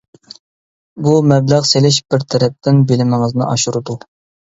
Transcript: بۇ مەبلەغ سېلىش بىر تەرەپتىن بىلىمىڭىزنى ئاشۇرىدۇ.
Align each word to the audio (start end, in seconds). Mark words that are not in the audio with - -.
بۇ 1.07 1.11
مەبلەغ 1.31 1.67
سېلىش 1.71 1.99
بىر 2.13 2.25
تەرەپتىن 2.33 2.81
بىلىمىڭىزنى 2.93 3.47
ئاشۇرىدۇ. 3.49 3.99